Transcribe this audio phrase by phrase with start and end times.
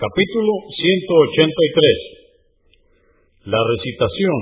[0.00, 3.52] Capítulo 183.
[3.52, 4.40] La recitación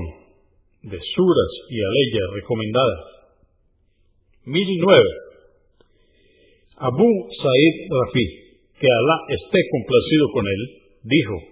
[0.86, 3.02] de suras y aleyas recomendadas.
[4.46, 4.54] 1009.
[6.78, 8.26] Abu Said Rafi,
[8.78, 10.62] que Alá esté complacido con él,
[11.02, 11.42] dijo,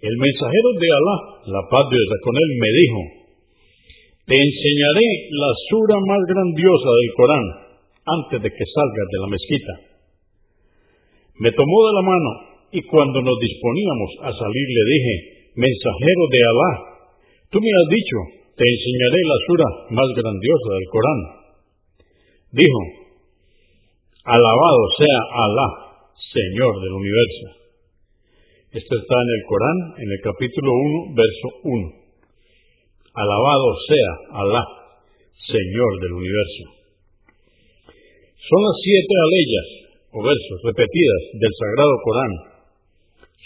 [0.00, 3.00] el mensajero de Alá, la paz de con él, me dijo,
[4.32, 7.68] te enseñaré la sura más grandiosa del Corán
[8.16, 9.74] antes de que salgas de la mezquita.
[11.36, 15.14] Me tomó de la mano y cuando nos disponíamos a salir le dije,
[15.60, 16.72] mensajero de Alá,
[17.52, 18.16] tú me has dicho,
[18.56, 21.20] te enseñaré la sura más grandiosa del Corán.
[22.52, 22.80] Dijo,
[24.24, 25.68] alabado sea Alá,
[26.16, 27.46] Señor del universo.
[28.72, 31.92] Esto está en el Corán, en el capítulo 1, verso 1.
[33.20, 34.10] Alabado sea
[34.40, 34.64] Alá,
[35.44, 36.64] Señor del universo.
[38.48, 39.68] Son las siete aleyas
[40.12, 42.51] o versos repetidas del Sagrado Corán,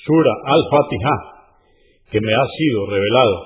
[0.06, 1.16] Al-Fatiha,
[2.10, 3.36] que me ha sido revelado.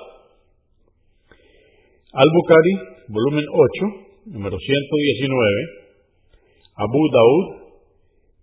[2.13, 2.73] Al-Bukhari,
[3.09, 3.57] volumen 8,
[4.37, 4.69] número 119,
[6.77, 7.45] Abu Daud,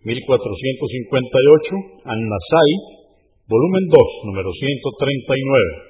[0.02, 2.72] 1458, An-Nasai,
[3.46, 5.88] volumen 2, número 139.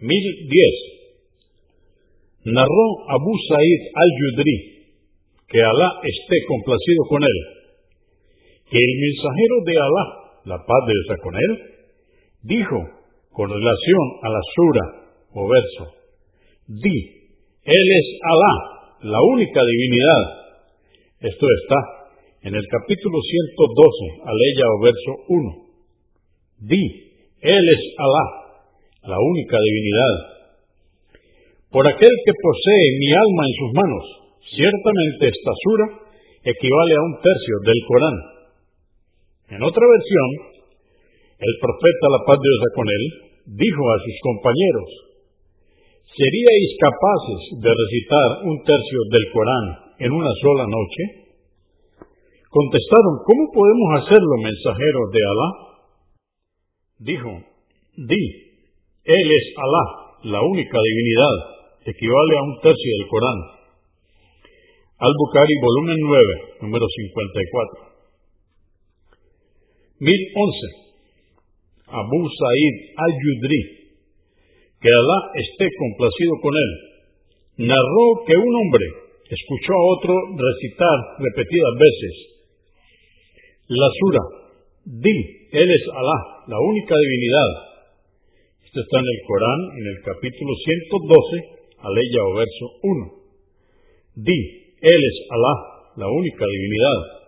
[0.00, 0.94] 1010.
[2.44, 4.56] Narró Abu Sa'id al-Yudri,
[5.48, 7.38] que Alá esté complacido con él,
[8.70, 11.52] que el mensajero de Alá, la paz de Dios con él,
[12.42, 12.78] dijo
[13.32, 14.84] con relación a la sura
[15.34, 15.84] o verso,
[16.68, 16.96] di,
[17.64, 18.54] Él es Alá,
[19.02, 20.22] la única divinidad.
[21.20, 21.78] Esto está
[22.42, 25.64] en el capítulo 112, aleya o verso 1.
[26.68, 26.84] Di,
[27.40, 28.26] Él es Alá,
[29.08, 30.34] la única divinidad.
[31.70, 34.04] Por aquel que posee mi alma en sus manos,
[34.54, 35.86] ciertamente esta sura
[36.44, 38.33] equivale a un tercio del Corán.
[39.54, 40.28] En otra versión,
[41.38, 43.04] el profeta, la paz de Dios con él,
[43.54, 44.88] dijo a sus compañeros,
[46.10, 49.66] ¿seríais capaces de recitar un tercio del Corán
[50.02, 51.02] en una sola noche?
[52.50, 55.48] Contestaron, ¿cómo podemos hacerlo, mensajeros de Alá?
[56.98, 57.30] Dijo,
[57.94, 58.22] di,
[59.06, 59.84] él es Alá,
[60.34, 61.36] la única divinidad,
[61.94, 63.38] equivale a un tercio del Corán.
[64.98, 67.93] Al-Bukhari, volumen 9, número 54.
[70.00, 70.84] 1011.
[71.86, 73.62] Abu Sa'id al-Yudri,
[74.80, 76.70] que Alá esté complacido con él,
[77.68, 78.86] narró que un hombre
[79.30, 82.14] escuchó a otro recitar repetidas veces
[83.68, 84.20] la sura,
[84.84, 85.16] Di,
[85.52, 87.74] Él es Alá, la única divinidad,
[88.74, 93.12] está en el Corán, en el capítulo 112, aleya o verso 1.
[94.16, 94.38] Di,
[94.82, 95.54] Él es Alá,
[95.96, 97.23] la única divinidad.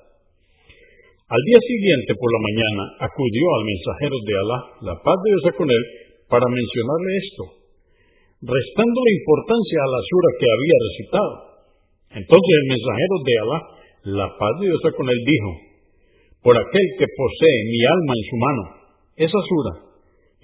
[1.26, 5.59] Al día siguiente por la mañana acudió al mensajero de Alá, la paz de Dios
[5.59, 5.84] con él,
[6.31, 7.44] para mencionarle esto,
[8.47, 11.32] restando la importancia a la sura que había recitado.
[12.22, 13.59] Entonces el mensajero de Alá,
[14.22, 15.50] la paz de Dios con él, dijo,
[16.47, 18.62] por aquel que posee mi alma en su mano,
[19.19, 19.72] esa sura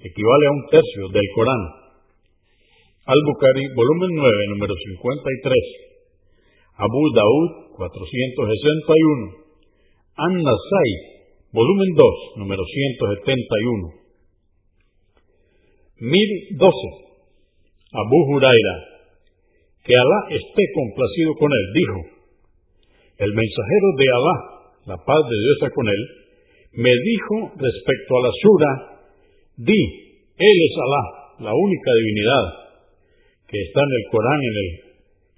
[0.03, 1.63] equivale a un tercio del Corán.
[3.07, 6.75] Al-Bukhari, volumen 9, número 53.
[6.75, 9.42] Abu Daud, 461.
[10.15, 10.91] An-Nasai,
[11.49, 14.03] volumen 2, número 171.
[15.97, 17.03] 1012.
[17.93, 18.75] Abu Huraira,
[19.81, 21.99] que Alá esté complacido con él, dijo,
[23.25, 24.35] el mensajero de Alá,
[24.85, 26.01] la paz de Dios está con él,
[26.73, 28.71] me dijo respecto a la sura
[29.57, 29.81] Di,
[30.37, 32.45] Él es Alá, la única divinidad,
[33.49, 34.69] que está en el Corán, en el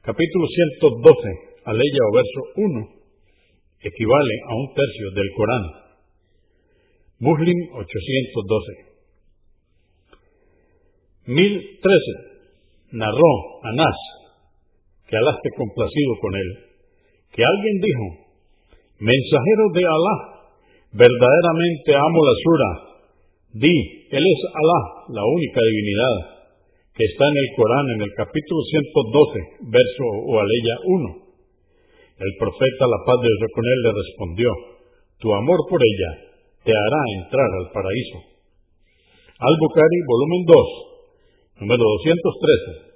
[0.04, 3.05] capítulo 112, aleya o verso 1,
[3.86, 5.66] equivale a un tercio del Corán.
[7.20, 8.86] Muslim 812.
[11.28, 12.36] 1013.
[12.92, 13.32] Narró
[13.64, 13.98] Anás,
[15.08, 16.50] que Alá esté complacido con él,
[17.34, 18.06] que alguien dijo,
[19.00, 20.16] mensajero de Alá,
[20.94, 22.96] verdaderamente amo la sura
[23.56, 23.72] Di,
[24.12, 24.82] Él es Alá,
[25.16, 26.16] la única divinidad,
[26.94, 31.25] que está en el Corán, en el capítulo 112, verso o aleya 1.
[32.16, 34.50] El profeta, la paz de Dios con él, le respondió,
[35.20, 36.12] tu amor por ella
[36.64, 38.20] te hará entrar al paraíso.
[39.36, 40.56] Al-Bukhari, volumen 2,
[41.60, 42.96] número 213.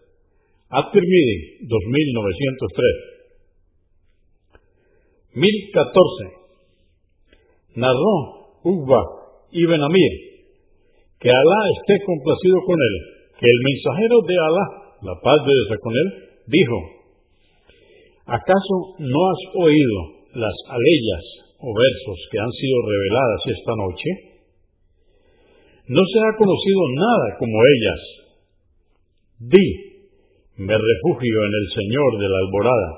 [0.72, 3.10] At-Tirmidhi, 2903.
[5.36, 6.40] 1014.
[7.76, 8.16] Narró
[8.64, 9.02] Uqba
[9.52, 10.14] ibn Amir,
[11.20, 12.96] que Alá esté complacido con él,
[13.40, 14.66] que el mensajero de Alá,
[15.02, 16.08] la paz de Dios con él,
[16.48, 16.99] dijo,
[18.30, 21.24] ¿acaso no has oído las aleyas
[21.60, 24.10] o versos que han sido reveladas esta noche,
[25.88, 28.02] no se ha conocido nada como ellas.
[29.40, 29.68] Di,
[30.58, 32.90] me refugio en el Señor de la alborada.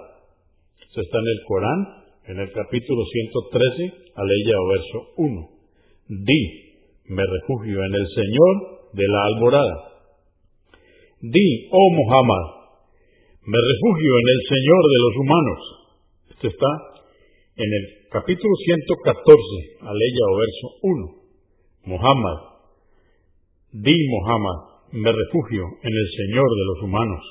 [0.82, 1.80] Esto está en el Corán,
[2.28, 5.50] en el capítulo 113, aleya o verso 1.
[6.10, 6.42] Di,
[7.06, 8.54] me refugio en el Señor
[8.94, 9.78] de la alborada.
[11.22, 12.61] Di, oh Muhammad,
[13.42, 15.60] me refugio en el Señor de los humanos.
[16.30, 16.72] Esto está
[17.58, 21.16] en el capítulo 114, aleya o verso 1.
[21.90, 22.38] Muhammad,
[23.74, 27.24] di Muhammad, me refugio en el Señor de los humanos.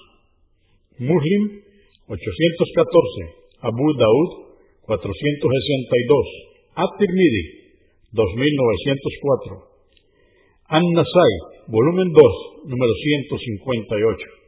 [0.99, 1.63] Muslim
[2.11, 4.59] 814, Abu Daud
[4.91, 7.71] 462, At-Tirmidhi
[8.11, 11.33] 2904, An-Nasai,
[11.71, 14.40] volumen 2, número 158.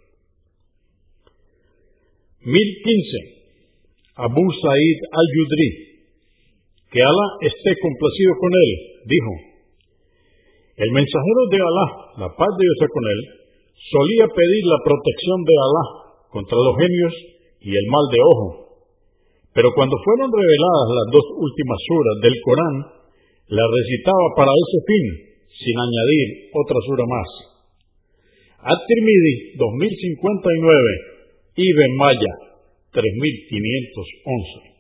[2.45, 3.43] 1015.
[4.19, 5.71] Abu Sa'id al-Yudri,
[6.91, 8.71] que Alá esté complacido con él,
[9.07, 9.33] dijo,
[10.83, 11.87] el mensajero de Alá,
[12.27, 13.21] la paz de Dios con él,
[13.79, 15.85] solía pedir la protección de Alá
[16.35, 17.15] contra los genios
[17.63, 18.49] y el mal de ojo.
[19.55, 22.77] Pero cuando fueron reveladas las dos últimas suras del Corán,
[23.55, 25.05] la recitaba para ese fin,
[25.63, 26.27] sin añadir
[26.59, 27.29] otra sura más.
[28.67, 31.12] At-Tirmidhi 2059
[31.53, 32.33] Ibn Maya,
[32.97, 34.73] 3511.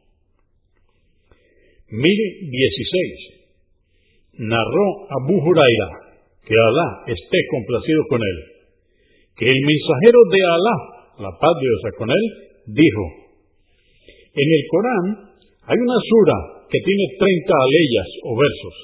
[1.92, 4.40] 1016.
[4.40, 6.16] Narró Abu Huraira,
[6.48, 8.64] que Alá esté complacido con él,
[9.36, 10.76] que el mensajero de Alá,
[11.28, 12.24] la paz de Dios con él,
[12.72, 13.04] dijo,
[14.32, 15.28] en el Corán
[15.68, 18.76] hay una sura que tiene 30 aleyas o versos,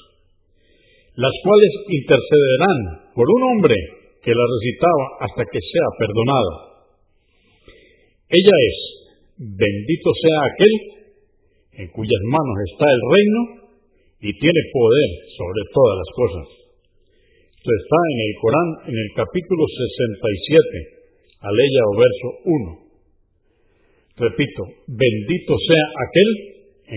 [1.16, 3.80] las cuales intercederán por un hombre
[4.20, 6.68] que la recitaba hasta que sea perdonada
[8.28, 8.78] ella es,
[9.38, 10.74] bendito sea aquel
[11.80, 13.40] en cuyas manos está el reino
[14.20, 16.46] y tiene poder sobre todas las cosas.
[17.56, 20.98] Esto está en el Corán, en el capítulo 67,
[21.40, 22.88] aleya o verso 1.
[24.28, 26.30] Repito, bendito sea aquel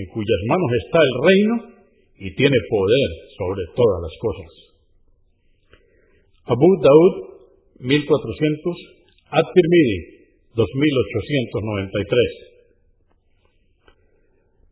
[0.02, 1.54] en cuyas manos está el reino
[2.18, 4.52] y tiene poder sobre todas las cosas.
[6.46, 7.14] Abu Daud,
[7.80, 8.78] 1400,
[9.30, 10.21] At-Tirmidhi,
[10.56, 12.52] 2893.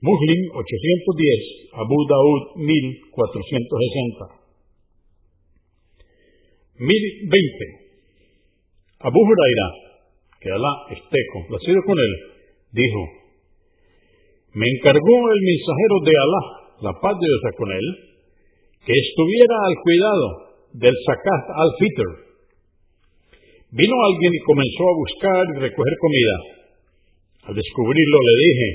[0.02, 4.39] Muslim 810, Abu Daud 1460.
[6.80, 7.92] 1020.
[9.00, 9.68] Abu Huraira,
[10.40, 12.14] que Alá esté complacido con él,
[12.72, 13.02] dijo,
[14.56, 16.44] me encargó el mensajero de Alá,
[16.88, 17.88] la paz de Dios con él,
[18.86, 20.28] que estuviera al cuidado
[20.74, 22.08] del zakat al-fitr.
[23.76, 26.36] Vino alguien y comenzó a buscar y recoger comida.
[27.44, 28.68] Al descubrirlo le dije,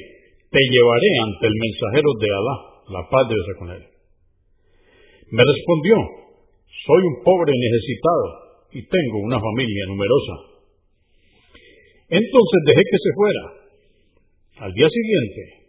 [0.53, 2.57] te llevaré ante el mensajero de Alá,
[3.01, 3.85] la paz de Dios con él.
[5.33, 6.24] Me respondió,
[6.87, 8.27] soy un pobre necesitado
[8.73, 10.55] y tengo una familia numerosa.
[12.11, 13.45] Entonces dejé que se fuera.
[14.67, 15.65] Al día siguiente,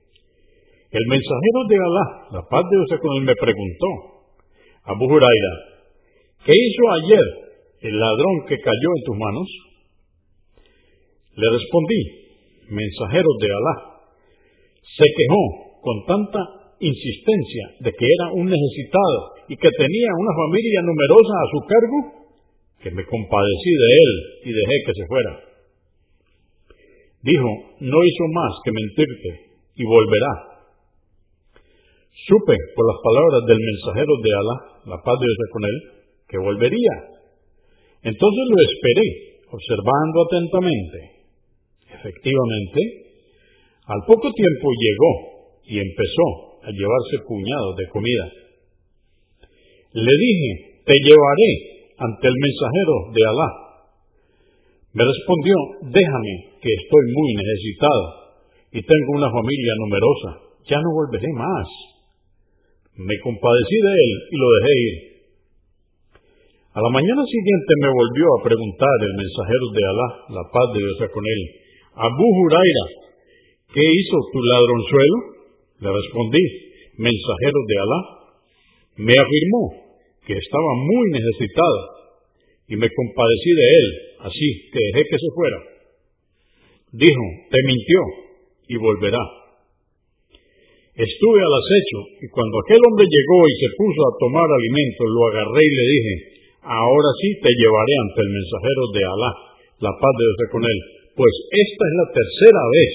[0.92, 3.88] el mensajero de Alá, la paz de Dios con él, me preguntó,
[4.86, 5.54] Abu Huraira,
[6.46, 7.26] ¿qué hizo ayer
[7.82, 9.48] el ladrón que cayó en tus manos?
[11.36, 12.02] Le respondí,
[12.70, 13.76] mensajero de Alá,
[14.82, 16.40] se quejó con tanta
[16.80, 21.98] insistencia de que era un necesitado y que tenía una familia numerosa a su cargo,
[22.82, 24.12] que me compadecí de él
[24.46, 25.34] y dejé que se fuera.
[27.22, 27.50] Dijo,
[27.82, 29.30] no hizo más que mentirte
[29.76, 30.34] y volverá.
[32.30, 35.78] Supe por las palabras del mensajero de Alá, la paz de Dios con él,
[36.30, 36.96] que volvería.
[38.02, 39.08] Entonces lo esperé,
[39.50, 40.98] observando atentamente.
[41.90, 42.80] Efectivamente,
[43.86, 45.14] al poco tiempo llegó
[45.66, 46.28] y empezó
[46.62, 48.45] a llevarse puñados de comida.
[49.96, 50.52] Le dije,
[50.84, 51.52] te llevaré
[51.96, 53.50] ante el mensajero de Alá.
[54.92, 55.56] Me respondió,
[55.88, 58.04] déjame, que estoy muy necesitado
[58.76, 60.30] y tengo una familia numerosa,
[60.68, 61.68] ya no volveré más.
[63.00, 64.96] Me compadecí de él y lo dejé ir.
[66.76, 70.80] A la mañana siguiente me volvió a preguntar el mensajero de Alá, la paz de
[70.84, 71.42] Dios con él,
[71.96, 72.86] Abu Huraira,
[73.72, 75.18] ¿qué hizo tu ladronzuelo?
[75.80, 76.44] Le respondí,
[77.00, 78.00] mensajero de Alá.
[78.98, 79.85] Me afirmó,
[80.26, 81.96] que estaba muy necesitado,
[82.68, 83.88] y me compadecí de él,
[84.26, 85.60] así que dejé que se fuera.
[86.92, 88.00] Dijo, te mintió
[88.68, 89.22] y volverá.
[90.96, 95.22] Estuve al acecho y cuando aquel hombre llegó y se puso a tomar alimento, lo
[95.28, 96.14] agarré y le dije,
[96.64, 99.32] ahora sí te llevaré ante el mensajero de Alá,
[99.86, 100.80] la paz de Dios con él,
[101.20, 102.94] pues esta es la tercera vez.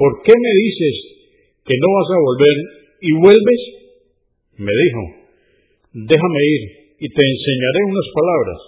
[0.00, 0.96] ¿Por qué me dices
[1.62, 2.56] que no vas a volver
[3.04, 3.60] y vuelves?
[4.56, 5.17] Me dijo,
[5.92, 6.62] déjame ir
[6.98, 8.60] y te enseñaré unas palabras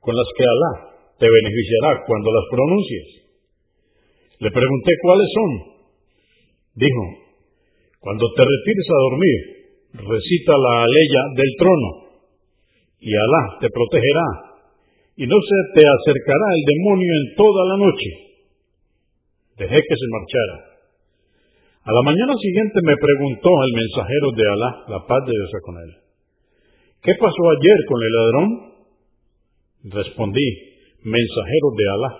[0.00, 0.72] con las que Alá
[1.18, 3.08] te beneficiará cuando las pronuncies.
[4.38, 5.50] Le pregunté cuáles son.
[6.74, 7.04] Dijo,
[8.00, 9.38] cuando te retires a dormir,
[10.02, 11.90] recita la aleya del trono
[12.98, 14.28] y Alá te protegerá
[15.16, 18.10] y no se te acercará el demonio en toda la noche.
[19.58, 20.72] Dejé que se marchara.
[21.84, 25.76] A la mañana siguiente me preguntó el mensajero de Alá, la paz de Dios con
[25.76, 26.02] él.
[27.02, 28.48] ¿Qué pasó ayer con el ladrón?
[29.90, 30.48] Respondí,
[31.02, 32.12] mensajero de Alá.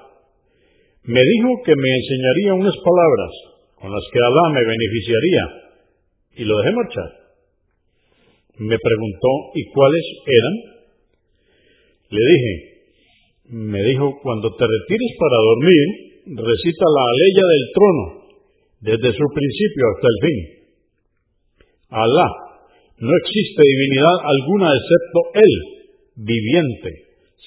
[1.05, 3.31] Me dijo que me enseñaría unas palabras
[3.79, 5.45] con las que Alá me beneficiaría
[6.35, 7.11] y lo dejé marchar.
[8.59, 10.55] Me preguntó, ¿y cuáles eran?
[12.11, 12.53] Le dije,
[13.55, 15.87] me dijo, cuando te retires para dormir,
[16.43, 18.05] recita la aleya del trono,
[18.81, 20.39] desde su principio hasta el fin.
[21.89, 22.52] Alá
[22.99, 25.55] no existe divinidad alguna excepto Él,
[26.17, 26.91] viviente,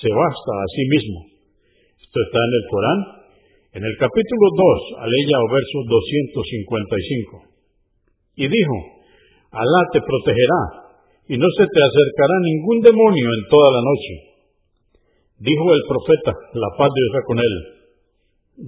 [0.01, 1.19] se basta a sí mismo.
[2.01, 2.99] Esto está en el Corán,
[3.75, 4.45] en el capítulo
[4.95, 7.55] 2, aleya o verso 255.
[8.35, 8.75] Y dijo,
[9.51, 10.61] Alá te protegerá,
[11.27, 14.13] y no se te acercará ningún demonio en toda la noche.
[15.39, 17.55] Dijo el profeta, la paz de Dios con él.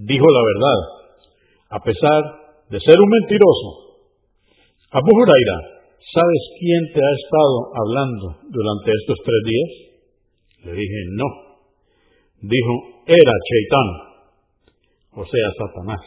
[0.07, 0.79] Dijo la verdad,
[1.69, 2.21] a pesar
[2.69, 3.67] de ser un mentiroso.
[4.91, 5.76] Abu Huraira,
[6.17, 9.69] ¿sabes quién te ha estado hablando durante estos tres días?
[10.65, 11.29] Le dije, no.
[12.41, 12.73] Dijo,
[13.05, 13.87] era Chaitán,
[15.13, 16.01] o sea, Satanás.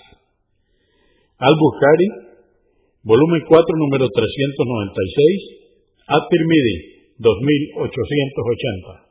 [1.38, 2.08] Al-Bukhari,
[3.04, 5.62] volumen 4, número 396,
[6.06, 9.10] At-Tirmidhi, 2880.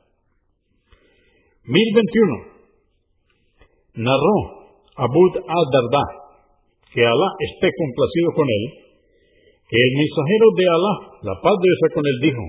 [1.64, 4.04] 1021.
[4.04, 4.38] Narró
[4.96, 6.04] Abud al-Darda,
[6.92, 8.89] que Alá esté complacido con él,
[9.70, 10.96] que el mensajero de Alá,
[11.30, 12.42] la paz de Dios con él, dijo,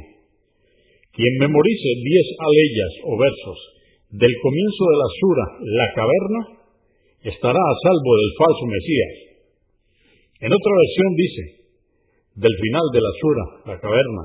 [1.13, 3.61] quien memorice diez aleyas o versos
[4.09, 6.41] del comienzo de la sura, la caverna,
[7.21, 9.37] estará a salvo del falso Mesías.
[10.41, 11.69] En otra versión dice,
[12.41, 14.25] del final de la sura, la caverna.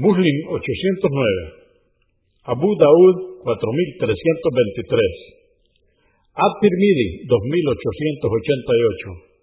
[0.00, 9.35] Muslim 809, Abu Daud 4323, At-Tirmidhi 2888,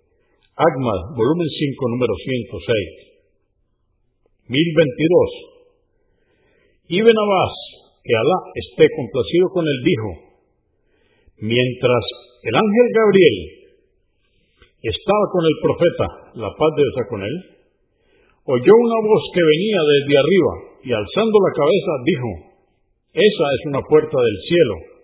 [0.53, 4.53] Agmad, volumen 5, número 106.
[4.53, 6.93] 1022.
[6.93, 7.53] Ibn Abbas,
[8.05, 10.09] que Alá esté complacido con él, dijo,
[11.49, 12.05] mientras
[12.45, 13.65] el ángel Gabriel
[14.93, 17.35] estaba con el profeta, la paz de Dios con él,
[18.45, 20.53] oyó una voz que venía desde arriba
[20.85, 22.29] y alzando la cabeza dijo,
[23.09, 25.01] esa es una puerta del cielo,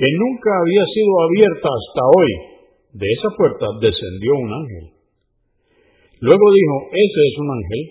[0.00, 2.51] que nunca había sido abierta hasta hoy
[2.92, 4.84] de esa puerta descendió un ángel.
[6.20, 7.82] Luego dijo, ese es un ángel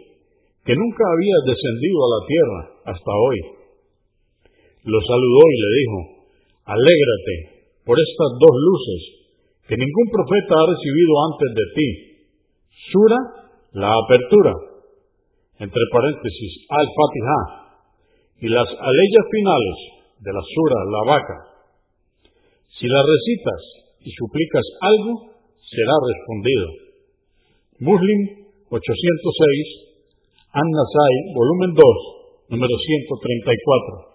[0.64, 2.62] que nunca había descendido a la tierra
[2.94, 3.38] hasta hoy.
[4.86, 6.00] Lo saludó y le dijo,
[6.66, 7.36] alégrate
[7.86, 9.02] por estas dos luces
[9.68, 11.88] que ningún profeta ha recibido antes de ti.
[12.92, 13.20] Sura,
[13.74, 14.54] la apertura,
[15.60, 17.62] entre paréntesis, al-Fatiha,
[18.42, 19.78] y las aleyas finales
[20.20, 21.38] de la sura, la vaca.
[22.80, 25.32] Si las recitas y suplicas algo,
[25.62, 26.68] será respondido.
[27.80, 28.20] Muslim
[28.70, 28.78] 806,
[30.54, 31.86] An-Nasai, volumen 2,
[32.50, 34.11] número 134.